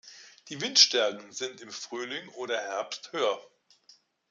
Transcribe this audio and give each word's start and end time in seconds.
Die 0.49 0.59
Windstärken 0.61 1.31
sind 1.31 1.61
im 1.61 1.69
Frühling 1.69 2.27
oder 2.29 2.59
Herbst 2.59 3.13
höher. 3.13 3.39